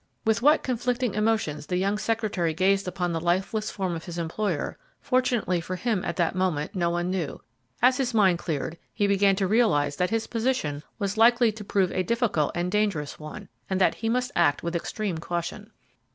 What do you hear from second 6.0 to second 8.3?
at that moment, no one knew; as his